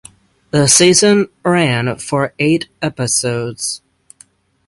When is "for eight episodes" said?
1.99-3.83